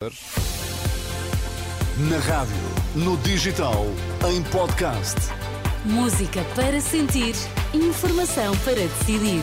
[0.00, 0.10] Na
[2.18, 2.54] rádio,
[2.94, 3.84] no digital,
[4.30, 5.16] em podcast.
[5.84, 7.34] Música para sentir,
[7.74, 9.42] informação para decidir.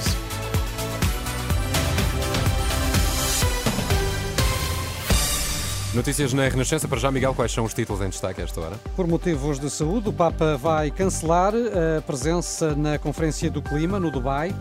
[5.93, 6.87] Notícias na Renascença.
[6.87, 8.77] Para já, Miguel, quais são os títulos em destaque a esta hora?
[8.95, 14.09] Por motivos de saúde, o Papa vai cancelar a presença na Conferência do Clima no
[14.09, 14.55] Dubai.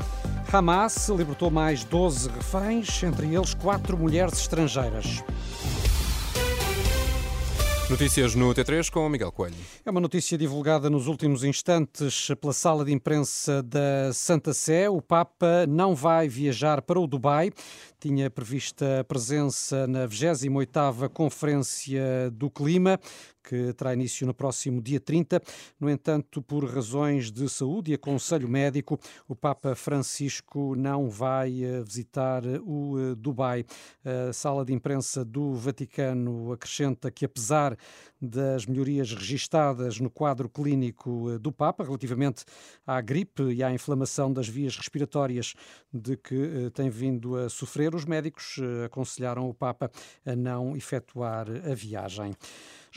[0.52, 5.22] Hamas libertou mais 12 reféns, entre eles quatro mulheres estrangeiras.
[7.90, 9.54] Notícias no T3 com Miguel Coelho.
[9.84, 14.88] É uma notícia divulgada nos últimos instantes pela sala de imprensa da Santa Sé.
[14.88, 17.52] O Papa não vai viajar para o Dubai.
[18.00, 22.98] Tinha prevista a presença na 28ª Conferência do Clima,
[23.44, 25.40] que terá início no próximo dia 30.
[25.79, 28.98] No entanto, por razões de saúde e aconselho médico,
[29.29, 33.64] o Papa Francisco não vai eh, visitar o eh, Dubai.
[34.05, 37.77] A sala de imprensa do Vaticano acrescenta que, apesar
[38.20, 42.45] das melhorias registadas no quadro clínico eh, do Papa relativamente
[42.87, 45.55] à gripe e à inflamação das vias respiratórias
[45.92, 49.91] de que tem vindo a sofrer, os médicos aconselharam o Papa
[50.25, 52.34] a não efetuar a viagem.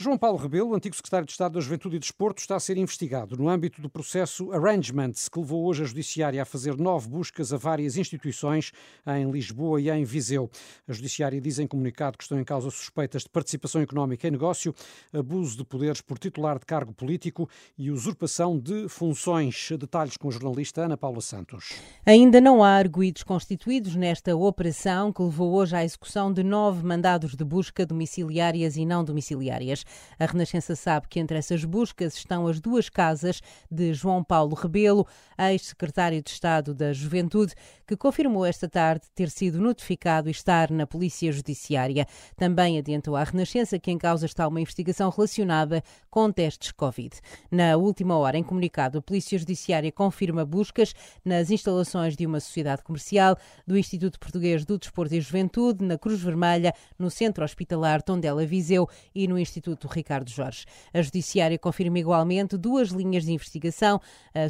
[0.00, 3.36] João Paulo Rebelo, antigo secretário de Estado da Juventude e Desporto, está a ser investigado
[3.36, 7.56] no âmbito do processo Arrangements, que levou hoje a Judiciária a fazer nove buscas a
[7.56, 8.70] várias instituições
[9.04, 10.48] em Lisboa e em Viseu.
[10.86, 14.72] A Judiciária diz em comunicado que estão em causa suspeitas de participação económica em negócio,
[15.12, 19.68] abuso de poderes por titular de cargo político e usurpação de funções.
[19.76, 21.72] Detalhes com a jornalista Ana Paula Santos.
[22.06, 27.34] Ainda não há arguídos constituídos nesta operação que levou hoje à execução de nove mandados
[27.34, 29.87] de busca domiciliárias e não domiciliárias.
[30.18, 35.06] A Renascença sabe que entre essas buscas estão as duas casas de João Paulo Rebelo,
[35.38, 37.54] ex-secretário de Estado da Juventude,
[37.86, 42.06] que confirmou esta tarde ter sido notificado e estar na Polícia Judiciária.
[42.36, 47.16] Também adiantou à Renascença que em causa está uma investigação relacionada com testes Covid.
[47.50, 50.94] Na última hora, em comunicado, a Polícia Judiciária confirma buscas
[51.24, 56.20] nas instalações de uma sociedade comercial, do Instituto Português do Desporto e Juventude, na Cruz
[56.20, 60.64] Vermelha, no Centro Hospitalar Tondela Viseu e no Instituto Instituto Ricardo Jorge.
[60.92, 64.00] A Judiciária confirma igualmente duas linhas de investigação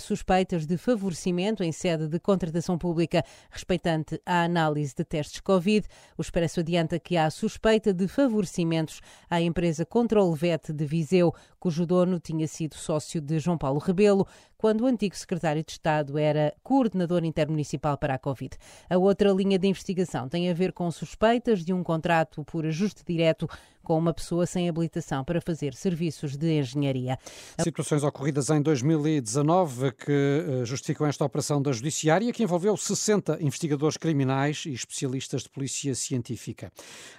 [0.01, 5.87] suspeitas de favorecimento em sede de contratação pública respeitante à análise de testes Covid.
[6.17, 11.85] O Expresso adianta que há suspeita de favorecimentos à empresa Control Vet de Viseu, cujo
[11.85, 14.27] dono tinha sido sócio de João Paulo Rebelo,
[14.59, 18.57] quando o antigo secretário de Estado era coordenador intermunicipal para a Covid.
[18.91, 23.05] A outra linha de investigação tem a ver com suspeitas de um contrato por ajuste
[23.07, 23.49] direto
[23.89, 27.19] com uma pessoa sem habilitação para fazer serviços de engenharia.
[27.59, 33.97] Situações ocorridas em 2019 que eh, justificam esta operação da Judiciária, que envolveu 60 investigadores
[33.97, 36.71] criminais e especialistas de polícia científica.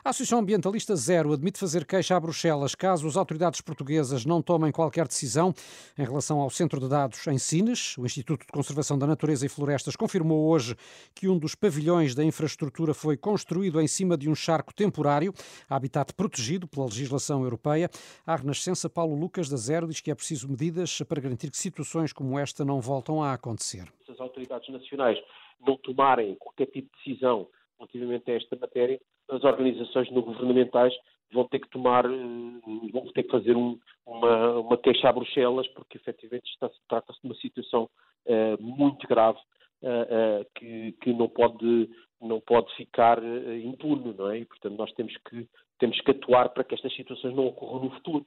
[0.05, 4.71] A Associação Ambientalista Zero admite fazer queixa a Bruxelas caso as autoridades portuguesas não tomem
[4.71, 5.51] qualquer decisão
[5.97, 7.97] em relação ao centro de dados em Sines.
[7.97, 10.75] O Instituto de Conservação da Natureza e Florestas confirmou hoje
[11.15, 15.33] que um dos pavilhões da infraestrutura foi construído em cima de um charco temporário,
[15.69, 17.89] habitat protegido pela legislação europeia.
[18.25, 22.11] A Renascença, Paulo Lucas da Zero diz que é preciso medidas para garantir que situações
[22.11, 23.91] como esta não voltam a acontecer.
[24.05, 25.17] Se as autoridades nacionais
[25.65, 27.47] não tomarem qualquer tipo de decisão
[27.77, 30.93] relativamente a esta matéria, as organizações não governamentais
[31.31, 33.79] vão ter que tomar, eh, vão ter que fazer um,
[34.09, 36.49] uma, uma queixa a Bruxelas, porque efetivamente
[36.87, 37.89] trata-se de uma situação
[38.25, 39.39] uh, muito grave
[39.83, 41.89] uh, uh, que, que não pode
[42.21, 43.17] não pode ficar
[43.63, 44.39] impune, não é?
[44.39, 45.47] E, portanto, nós temos que,
[45.79, 48.25] temos que atuar para que estas situações não ocorram no futuro.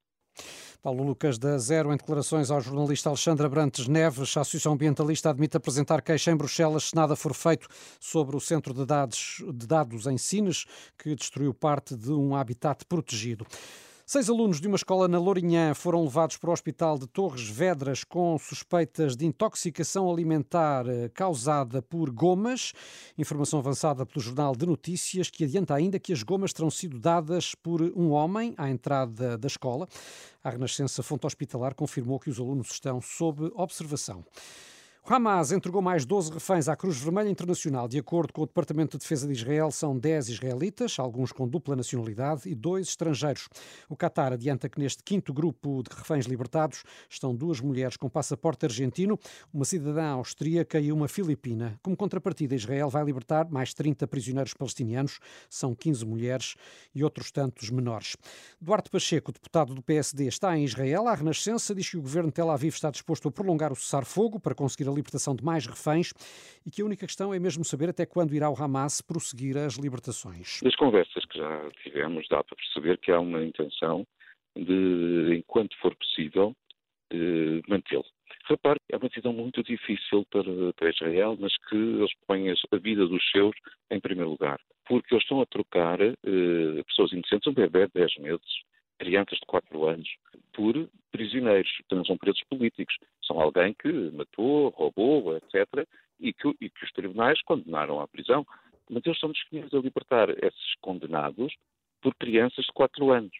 [0.82, 5.56] Paulo Lucas da Zero, em declarações ao jornalista Alexandra Brantes Neves, a Associação Ambientalista admite
[5.56, 7.68] apresentar queixa em Bruxelas se nada for feito
[8.00, 10.64] sobre o centro de dados, de dados em Sines,
[10.98, 13.46] que destruiu parte de um habitat protegido.
[14.12, 18.04] Seis alunos de uma escola na Lourinhã foram levados para o Hospital de Torres Vedras
[18.04, 22.74] com suspeitas de intoxicação alimentar eh, causada por gomas.
[23.16, 27.54] Informação avançada pelo Jornal de Notícias, que adianta ainda que as gomas terão sido dadas
[27.54, 29.88] por um homem à entrada da escola.
[30.44, 34.22] A Renascença Fonte Hospitalar confirmou que os alunos estão sob observação.
[35.04, 37.88] O Hamas entregou mais 12 reféns à Cruz Vermelha Internacional.
[37.88, 41.74] De acordo com o Departamento de Defesa de Israel, são 10 israelitas, alguns com dupla
[41.74, 43.48] nacionalidade, e dois estrangeiros.
[43.88, 48.64] O Qatar adianta que neste quinto grupo de reféns libertados estão duas mulheres com passaporte
[48.64, 49.18] argentino,
[49.52, 51.76] uma cidadã austríaca e uma filipina.
[51.82, 55.18] Como contrapartida, Israel vai libertar mais 30 prisioneiros palestinianos,
[55.50, 56.54] são 15 mulheres
[56.94, 58.16] e outros tantos menores.
[58.60, 61.08] Duarte Pacheco, deputado do PSD, está em Israel.
[61.08, 64.38] A Renascença diz que o governo de Tel Aviv está disposto a prolongar o cessar-fogo
[64.38, 66.12] para conseguir libertação de mais reféns
[66.66, 69.74] e que a única questão é mesmo saber até quando irá o Hamas prosseguir as
[69.74, 70.60] libertações.
[70.62, 74.06] Das conversas que já tivemos, dá para perceber que há uma intenção
[74.56, 76.54] de, enquanto for possível,
[77.68, 78.04] mantê-lo.
[78.48, 83.06] Repare, é uma decisão muito difícil para, para Israel, mas que eles põem a vida
[83.06, 83.54] dos seus
[83.90, 84.58] em primeiro lugar.
[84.86, 88.62] Porque eles estão a trocar eh, pessoas inocentes, um bebê de 10 meses,
[89.02, 90.08] crianças de 4 anos,
[90.52, 91.68] por prisioneiros.
[91.90, 92.96] Não são presos políticos.
[93.26, 95.86] São alguém que matou, roubou, etc.
[96.20, 98.46] E que, e que os tribunais condenaram à prisão.
[98.88, 101.52] Mas eles estão disponíveis a libertar esses condenados
[102.00, 103.32] por crianças de 4 anos.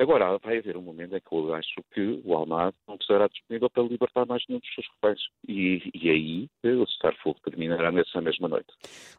[0.00, 3.68] Agora, vai haver um momento em que eu acho que o Almada não estará disponível
[3.68, 5.20] para libertar mais nenhum dos seus reféns.
[5.48, 8.68] E, e aí o cessar-fogo terminará nessa mesma noite.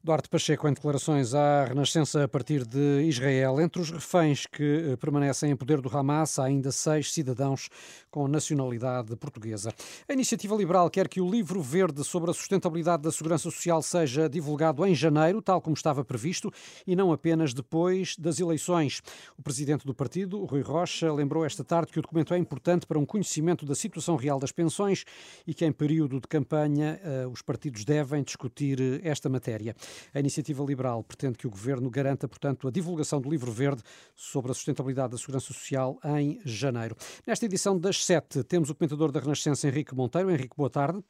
[0.02, 3.60] Duarte Pacheco, em declarações à Renascença a partir de Israel.
[3.60, 7.68] Entre os reféns que eh, permanecem em poder do Hamas, há ainda seis cidadãos
[8.10, 9.74] com nacionalidade portuguesa.
[10.08, 14.30] A Iniciativa Liberal quer que o livro verde sobre a sustentabilidade da segurança social seja
[14.30, 16.50] divulgado em janeiro, tal como estava previsto,
[16.88, 19.02] e não apenas depois das eleições.
[19.38, 23.00] O presidente do partido, Rui Rocha lembrou esta tarde que o documento é importante para
[23.00, 25.04] um conhecimento da situação real das pensões
[25.45, 29.75] e que em período de campanha eh, os partidos devem discutir eh, esta matéria.
[30.13, 33.81] A iniciativa liberal pretende que o governo garanta, portanto, a divulgação do livro verde
[34.16, 36.95] sobre a sustentabilidade da segurança social em janeiro.
[37.25, 40.30] Nesta edição das sete temos o comentador da Renascença Henrique Monteiro.
[40.30, 41.04] Henrique, boa tarde.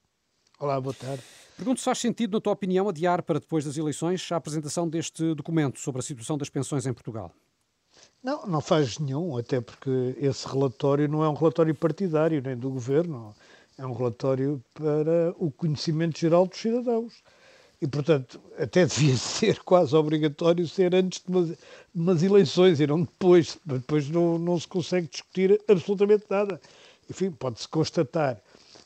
[0.57, 1.21] Olá, boa tarde.
[1.57, 5.33] Pergunto se faz sentido, na tua opinião, adiar para depois das eleições a apresentação deste
[5.33, 7.33] documento sobre a situação das pensões em Portugal.
[8.21, 12.69] Não, não faz nenhum, até porque esse relatório não é um relatório partidário nem do
[12.69, 13.33] governo,
[13.77, 17.23] é um relatório para o conhecimento geral dos cidadãos.
[17.81, 21.57] E, portanto, até devia ser quase obrigatório ser antes de umas,
[21.95, 23.57] umas eleições e não depois.
[23.65, 26.59] Depois não, não se consegue discutir absolutamente nada.
[27.09, 28.41] Enfim, pode-se constatar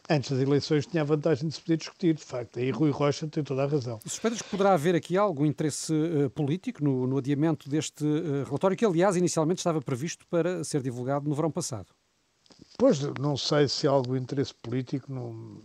[0.09, 2.59] antes das eleições tinha a vantagem de se poder discutir, de facto.
[2.59, 3.99] Aí Rui Rocha tem toda a razão.
[4.05, 8.77] Suspeitas que poderá haver aqui algum interesse uh, político no, no, adiamento deste uh, relatório,
[8.77, 11.87] que aliás inicialmente estava previsto para ser divulgado no verão passado?
[12.77, 15.61] Pois, não sei se há algum interesse político, não,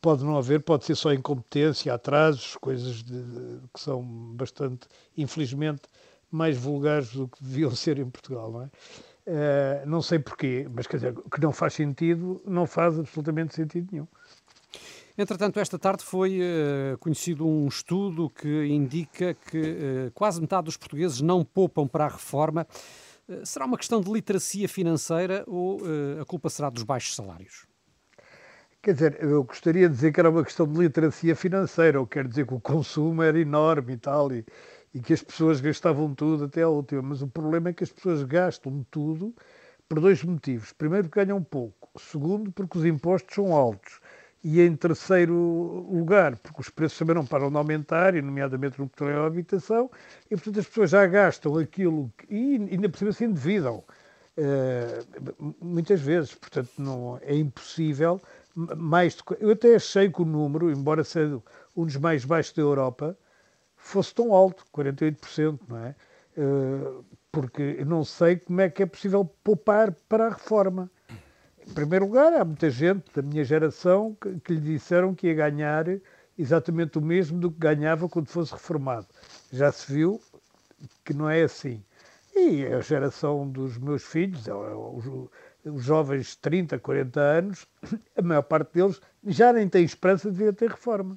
[0.00, 4.02] pode não haver, pode ser só incompetência, atrasos, coisas de, de, que são
[4.34, 5.82] bastante, infelizmente,
[6.30, 8.70] mais vulgares do que deviam ser em Portugal, não é?
[9.26, 13.88] Uh, não sei porquê, mas quer dizer, que não faz sentido, não faz absolutamente sentido
[13.90, 14.06] nenhum.
[15.16, 20.76] Entretanto, esta tarde foi uh, conhecido um estudo que indica que uh, quase metade dos
[20.76, 22.66] portugueses não poupam para a reforma.
[23.44, 25.80] será uma questão de literacia financeira ou
[26.20, 27.66] a culpa será dos baixos salários?
[28.82, 32.28] Quer dizer, eu gostaria de dizer que era uma questão de literacia financeira, ou quer
[32.28, 34.44] dizer que o consumo era enorme e tal, e,
[34.94, 37.02] e que as pessoas gastavam tudo até a última.
[37.02, 39.34] Mas o problema é que as pessoas gastam tudo
[39.88, 40.72] por dois motivos.
[40.72, 41.90] Primeiro, porque ganham pouco.
[41.98, 44.00] Segundo, porque os impostos são altos.
[44.42, 45.34] E em terceiro
[45.90, 49.90] lugar, porque os preços também não param de aumentar, e nomeadamente no petróleo e habitação,
[50.26, 53.82] e portanto as pessoas já gastam aquilo que, e ainda por cima se endividam.
[54.36, 58.20] Uh, muitas vezes, portanto, não, é impossível.
[58.54, 61.40] Mais de, eu até achei que o número, embora seja
[61.74, 63.16] um dos mais baixos da Europa,
[63.84, 65.94] fosse tão alto, 48%, não é?
[66.36, 70.90] Eh, porque não sei como é que é possível poupar para a reforma.
[71.66, 75.34] Em primeiro lugar, há muita gente da minha geração que, que lhe disseram que ia
[75.34, 75.86] ganhar
[76.38, 79.06] exatamente o mesmo do que ganhava quando fosse reformado.
[79.52, 80.20] Já se viu
[81.04, 81.82] que não é assim.
[82.34, 85.30] E a geração dos meus filhos, os,
[85.64, 87.66] os jovens de 30, 40 anos,
[88.16, 91.16] a maior parte deles já nem tem esperança de vir a ter reforma.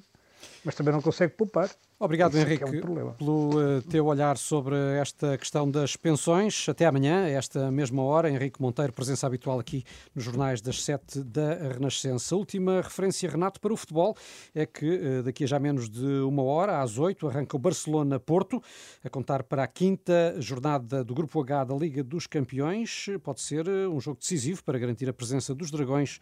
[0.64, 1.70] Mas também não consegue poupar.
[2.00, 6.68] Obrigado, Isso é Henrique, é um pelo uh, teu olhar sobre esta questão das pensões.
[6.68, 8.30] Até amanhã, a esta mesma hora.
[8.30, 12.36] Henrique Monteiro, presença habitual aqui nos jornais das sete da Renascença.
[12.36, 14.16] Última referência, Renato, para o futebol
[14.54, 18.62] é que uh, daqui a já menos de uma hora, às oito, arranca o Barcelona-Porto,
[19.02, 23.06] a contar para a quinta jornada do Grupo H da Liga dos Campeões.
[23.24, 26.20] Pode ser uh, um jogo decisivo para garantir a presença dos Dragões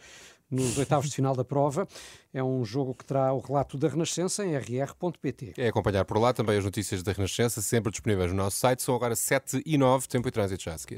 [0.50, 1.86] nos oitavos de final da prova.
[2.32, 5.54] É um jogo que terá o relato da Renascença em rr.pt.
[5.56, 8.82] É acompanhar por lá também as notícias da Renascença, sempre disponíveis no nosso site.
[8.82, 10.94] São agora 7 e 9, tempo e trânsito já a seguir.